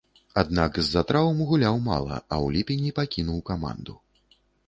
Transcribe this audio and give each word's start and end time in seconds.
Аднак, 0.41 0.77
з-за 0.87 1.03
траўм 1.11 1.43
гуляў 1.49 1.77
мала, 1.89 2.17
а 2.33 2.35
ў 2.45 2.57
ліпені 2.57 2.89
пакінуў 3.01 3.39
каманду. 3.53 3.93